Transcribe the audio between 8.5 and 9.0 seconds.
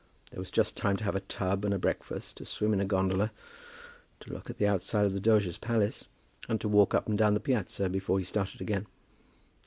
again.